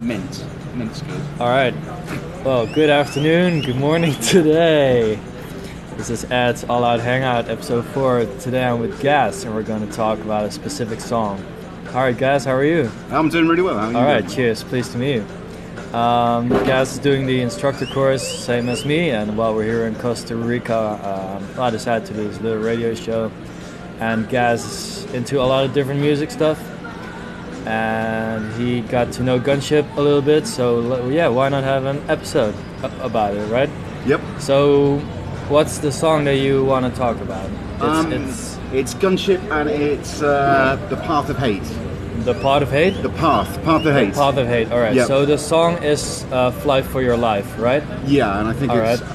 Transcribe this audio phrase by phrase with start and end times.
[0.00, 0.44] Mint.
[0.74, 1.22] Mint's good.
[1.40, 1.72] All right.
[2.44, 5.18] Well, good afternoon, good morning today.
[5.96, 8.26] This is Ed's All Out Hangout, episode 4.
[8.38, 11.42] Today I'm with Gas, and we're going to talk about a specific song.
[11.88, 12.90] All right, Gas, how are you?
[13.10, 13.78] I'm doing really well.
[13.78, 14.34] How are you All right, doing?
[14.36, 14.64] cheers.
[14.64, 15.96] Pleased to meet you.
[15.98, 19.94] Um, Gas is doing the instructor course, same as me, and while we're here in
[19.94, 23.32] Costa Rica, um, I decided to do this little radio show.
[24.00, 24.62] And Gas
[25.06, 26.60] is into a lot of different music stuff,
[27.66, 30.46] and he got to know Gunship a little bit.
[30.46, 32.54] So yeah, why not have an episode
[33.00, 33.70] about it, right?
[34.06, 34.20] Yep.
[34.38, 34.98] So,
[35.48, 37.50] what's the song that you want to talk about?
[37.74, 41.62] It's, Um, it's it's Gunship and it's uh, The Path of Hate.
[42.24, 43.02] the Path of Hate.
[43.02, 43.62] The Path.
[43.64, 44.14] Path of Hate.
[44.14, 44.70] Path of Hate.
[44.72, 44.94] All right.
[44.94, 45.06] Yep.
[45.08, 47.82] So the song is uh, "Fly for Your Life," right?
[48.06, 49.10] Yeah, and I think All it's right.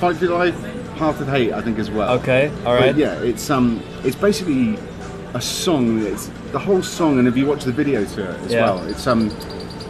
[0.00, 0.56] Fight for Your Life,
[0.96, 2.18] Path of Hate, I think as well.
[2.18, 2.50] Okay.
[2.66, 2.92] All right.
[2.94, 4.78] But yeah, it's um, it's basically
[5.34, 6.00] a song.
[6.06, 8.62] It's the whole song, and if you watch the video to it as Yeah.
[8.64, 9.28] well, it's um,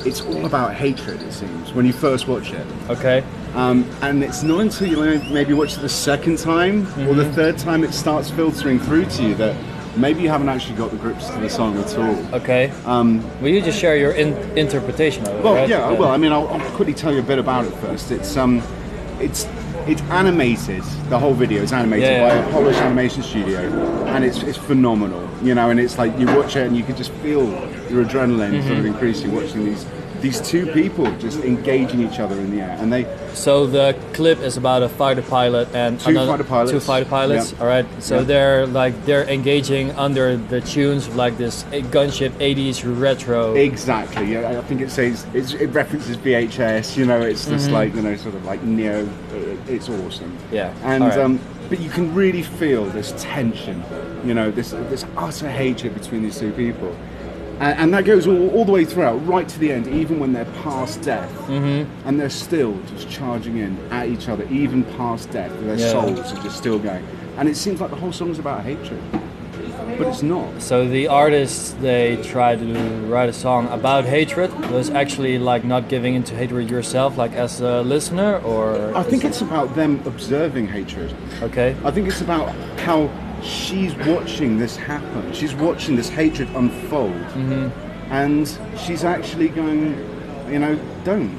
[0.06, 1.20] it's all about hatred.
[1.22, 2.66] It seems when you first watch it.
[2.88, 3.22] Okay.
[3.54, 4.96] Um, and it's not until you
[5.32, 7.32] maybe watch it the second time or the Mm-hmm.
[7.32, 9.54] third time it starts filtering through to you that
[9.96, 12.16] maybe you haven't actually got the grips to the song at all.
[12.40, 12.72] Okay.
[12.86, 15.44] Um, Will you just share your in- interpretation of it?
[15.44, 15.68] well, right?
[15.68, 18.10] yeah, well, I mean, I'll, I'll quickly tell you a bit about it first.
[18.10, 18.62] It's um,
[19.20, 19.46] it's
[19.86, 20.82] it's animated.
[21.10, 22.48] The whole video is animated Yeah, by yeah.
[22.48, 23.58] a Polish animation studio,
[24.06, 25.28] and it's it's phenomenal.
[25.42, 27.44] You know, and it's like you watch it and you can just feel
[27.90, 28.66] your adrenaline Mm-hmm.
[28.68, 29.84] sort of increasing watching these
[30.24, 34.38] these two people just engaging each other in the air, and they So the clip
[34.40, 36.70] is about a fighter pilot and Two fighter pilots.
[36.72, 37.52] Two fighter pilots.
[37.52, 37.60] Yeah.
[37.60, 37.86] All right.
[38.02, 38.22] So Yeah.
[38.30, 41.64] they're like they're engaging under the tunes of like this
[41.96, 43.54] gunship '80s retro.
[43.54, 44.32] Exactly.
[44.32, 46.96] Yeah, I think it says it's, it references VHS.
[46.96, 47.74] You know, it's just Mm-hmm.
[47.74, 49.04] like you know, sort of like neo.
[49.04, 50.32] uh, It's awesome.
[50.50, 51.18] Yeah, And alright.
[51.18, 51.38] um,
[51.68, 53.82] but you can really feel this tension.
[54.24, 56.96] You know, this this utter hatred between these two people,
[57.60, 60.32] and, and that goes all, all the way throughout, right to the end, even when
[60.32, 62.08] they're past death, mm-hmm.
[62.08, 65.50] and they're still just charging in at each other, even past death.
[65.60, 65.90] Their Yeah.
[65.90, 67.04] souls are just still going,
[67.38, 69.00] and it seems like the whole song's about hatred,
[69.98, 70.60] but it's not.
[70.60, 72.74] So the artists they try to
[73.06, 77.60] write a song about hatred was actually like not giving into hatred yourself, like as
[77.60, 81.14] a listener, or I think it's about them observing hatred.
[81.42, 81.76] okay.
[81.84, 82.48] I think it's about
[82.80, 83.08] how
[83.44, 85.32] she's watching this happen.
[85.32, 88.12] She's watching this hatred unfold, Mm-hmm.
[88.12, 88.46] and
[88.78, 89.96] she's actually going,
[90.50, 90.74] you know,
[91.04, 91.36] don't,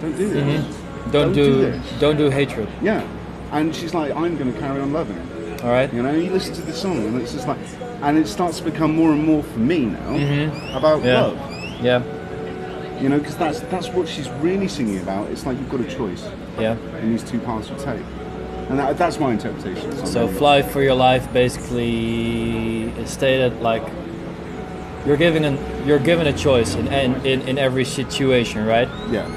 [0.00, 0.64] don't do this.
[0.64, 1.10] Mm-hmm.
[1.10, 1.92] Don't, do do, this.
[2.00, 2.68] don't do hatred.
[2.80, 3.06] Yeah,
[3.52, 5.62] and she's like, I'm going to carry on loving it.
[5.62, 5.92] All right.
[5.92, 7.58] You know, you listen to the song, and it's just like,
[8.02, 11.06] and it starts to become more and more for me now about Mm-hmm.
[11.06, 11.20] Yeah.
[11.22, 11.82] love.
[11.84, 12.98] Yeah.
[13.00, 15.28] You know, because that's that's what she's really singing about.
[15.30, 16.24] It's like you've got a choice
[16.58, 16.76] Yeah.
[16.98, 18.02] in these two paths you take,
[18.72, 20.06] and that, that's my interpretation.
[20.06, 23.82] So fly for your life basically is stated like
[25.04, 28.88] you're given an you're given a choice in in, in, in every situation, right?
[29.10, 29.28] Yeah.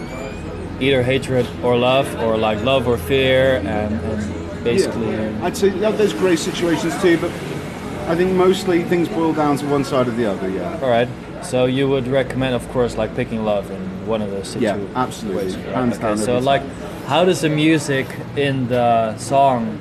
[0.79, 5.11] Either hatred or love, or like love or fear, and, and basically.
[5.11, 5.45] Yeah.
[5.45, 7.31] I'd say yeah, there's grey situations too, but
[8.07, 10.49] I think mostly things boil down to one side or the other.
[10.49, 10.79] Yeah.
[10.81, 11.09] All right.
[11.43, 14.89] So you would recommend, of course, like picking love in one of those situations.
[14.91, 15.55] Yeah, absolutely.
[15.55, 15.75] right?
[15.75, 16.63] Hands Okay, down So like.
[17.07, 19.79] How does the music in the song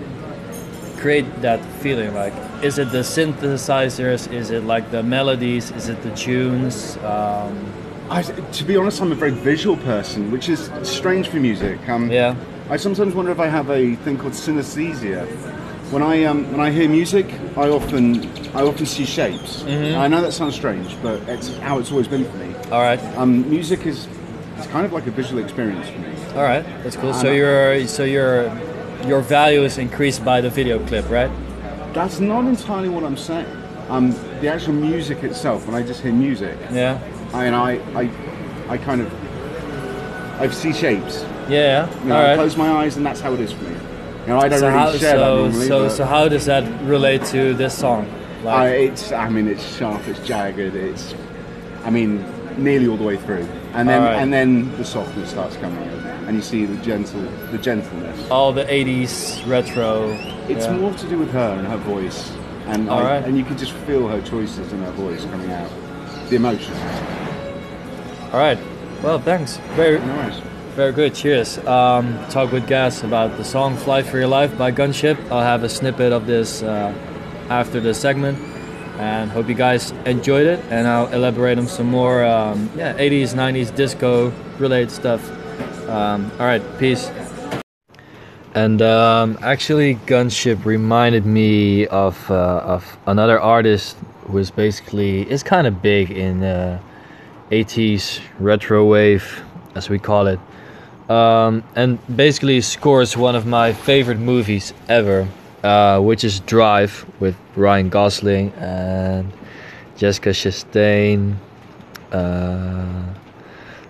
[0.98, 2.14] create that feeling?
[2.14, 4.30] Like, is it the synthesizers?
[4.30, 5.70] Is it like the melodies?
[5.70, 6.96] Is it the tunes?
[6.98, 7.72] Um,
[8.10, 11.88] I, to be honest, I'm a very visual person, which is strange for music.
[11.88, 12.36] Um, yeah.
[12.68, 15.26] I sometimes wonder if I have a thing called synesthesia.
[15.90, 17.26] When I um, when I hear music,
[17.56, 19.62] I often I often see shapes.
[19.62, 19.98] Mm-hmm.
[19.98, 22.54] I know that sounds strange, but it's how it's always been for me.
[22.70, 23.02] All right.
[23.16, 24.08] Um, music is
[24.56, 26.14] it's kind of like a visual experience for me.
[26.36, 26.64] All right.
[26.82, 27.12] That's cool.
[27.14, 28.44] So your so your
[29.06, 31.30] your value is increased by the video clip, right?
[31.92, 33.46] That's not entirely what I'm saying.
[33.88, 36.98] Um, the actual music itself, when I just hear music, Yeah.
[37.34, 38.10] I mean, I, I,
[38.68, 41.22] I kind of, I see shapes.
[41.48, 41.88] Yeah.
[42.00, 42.34] You know, All I right.
[42.36, 43.76] close my eyes, and that's how it is for me.
[44.22, 45.66] You know, I don't So really how share that so normally.
[45.68, 48.08] so so how does that relate to this song?
[48.46, 51.14] I, it's, I mean, it's sharp, it's jagged, it's,
[51.84, 52.24] I mean,
[52.56, 54.18] nearly all the way through, and then Alright.
[54.22, 55.90] and then the softness starts coming in,
[56.26, 57.20] and you see the gentle,
[57.50, 58.30] the gentleness.
[58.30, 60.10] all the 80s retro.
[60.48, 60.76] It's yeah.
[60.76, 62.32] more to do with her and her voice,
[62.66, 63.24] and I, Alright.
[63.24, 65.70] and you can just feel her choices and her voice coming out,
[66.30, 66.74] the emotion.
[68.32, 68.58] All right.
[69.02, 69.58] Well, thanks.
[69.76, 70.40] Very, Nice.
[70.74, 71.14] very good.
[71.14, 71.58] Cheers.
[71.66, 75.18] Um, talk with Gas about the song "Fly for Your Life" by Gunship.
[75.30, 76.92] I'll have a snippet of this uh,
[77.50, 78.38] after the segment,
[78.98, 80.60] and hope you guys enjoyed it.
[80.70, 85.22] And I'll elaborate on some more, um, yeah, 80s, 90s disco related stuff.
[85.88, 86.62] Um, all right.
[86.78, 87.10] Peace.
[88.54, 93.96] And um, actually, Gunship reminded me of uh, of another artist
[94.28, 96.80] who is basically is kind of big in uh,
[97.50, 99.42] 80s retro wave,
[99.74, 100.38] as we call it.
[101.10, 105.28] Um, and basically scores one of my favorite movies ever,
[105.64, 109.32] uh, which is Drive with Ryan Gosling and
[109.96, 111.36] Jessica Chastain.
[112.12, 113.14] Uh,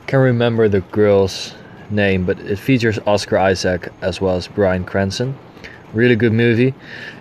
[0.06, 1.54] can't remember the girl's
[1.90, 5.36] name, but it features Oscar Isaac as well as Bryan Cranston.
[5.92, 6.74] Really good movie,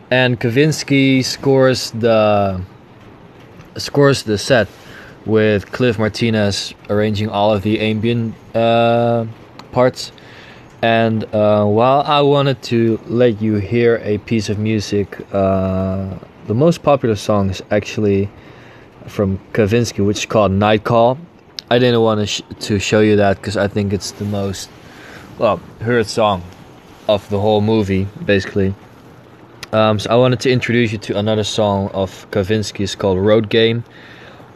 [0.09, 2.61] and Kavinsky scores the
[3.77, 4.67] scores the set
[5.25, 9.25] with Cliff Martinez arranging all of the ambient uh,
[9.71, 10.11] parts.
[10.83, 16.13] And uh, while I wanted to let you hear a piece of music, uh,
[16.45, 18.29] the most popular song is actually
[19.07, 21.17] from Kavinsky, which is called Night Call.
[21.71, 24.69] I didn't want to, sh- to show you that because I think it's the most
[25.39, 26.43] well heard song
[27.07, 28.75] of the whole movie, basically.
[29.71, 33.85] Um, so I wanted to introduce you to another song of Kavinsky's called Road Game.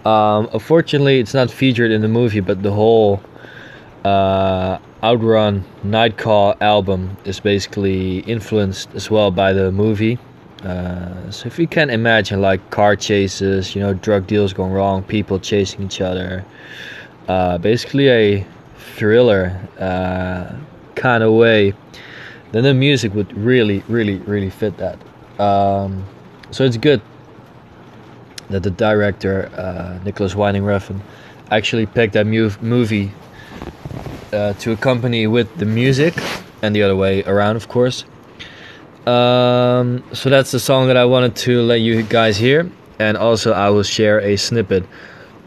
[0.03, 3.21] Um, unfortunately, it's not featured in the movie, but the whole
[4.07, 10.17] uh, Outrun Night Call album is basically influenced as well by the movie.
[10.63, 15.03] Uh, so if you can imagine like car chases, you know, drug deals going wrong,
[15.03, 16.45] people chasing each other,
[17.27, 18.45] uh, basically a
[18.95, 20.55] thriller uh,
[20.95, 21.73] kind of way,
[22.51, 24.97] then the music would really, really, really fit that.
[25.39, 26.05] Um,
[26.51, 27.01] so it's good
[28.49, 31.01] that the director uh, Nicolas Winding Refn
[31.51, 33.11] actually picked that mu- movie
[34.33, 36.13] uh, to accompany with the music,
[36.61, 38.05] and the other way around, of course.
[39.05, 42.69] Um, so that's the song that I wanted to let you guys hear,
[42.99, 44.83] and also I will share a snippet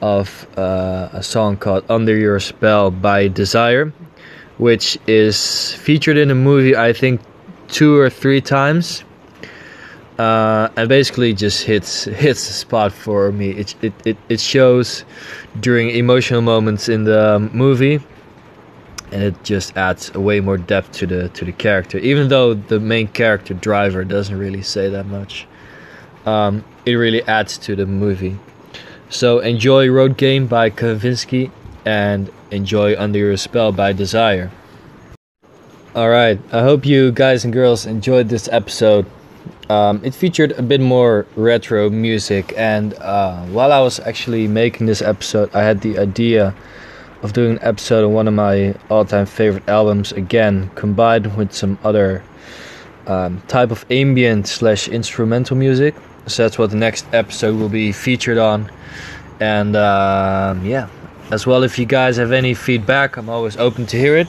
[0.01, 3.93] of uh, a song called "Under Your Spell" by Desire,
[4.59, 7.21] which is featured in the movie I think
[7.69, 9.05] two or three times
[10.21, 13.51] uh, and basically just hits hits the spot for me.
[13.51, 15.05] It, it it it shows
[15.61, 18.01] during emotional moments in the movie,
[19.13, 21.99] and it just adds way more depth to the to the character.
[21.99, 25.47] Even though the main character driver doesn't really say that much,
[26.27, 28.39] um, it really adds to the movie.
[29.09, 31.51] So enjoy Road Game by Kavinsky
[31.85, 34.51] and enjoy Under Your Spell by Desire.
[35.97, 39.07] Alright, I hope you guys and girls enjoyed this episode.
[39.69, 44.87] Um, it featured a bit more retro music, and uh, while I was actually making
[44.87, 46.55] this episode, I had the idea
[47.23, 51.53] of doing an episode on one of my all time favorite albums again, combined with
[51.53, 52.23] some other
[53.07, 55.95] um, type of ambient slash instrumental music.
[56.27, 58.71] So that's what the next episode will be featured on.
[59.41, 60.89] And um, yeah,
[61.31, 64.29] as well, if you guys have any feedback, I'm always open to hear it.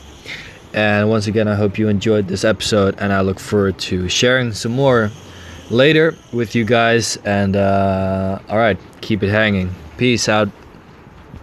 [0.74, 4.54] And once again, I hope you enjoyed this episode, and I look forward to sharing
[4.54, 5.12] some more
[5.70, 7.18] later with you guys.
[7.26, 9.76] And uh, all right, keep it hanging.
[9.98, 10.50] Peace out.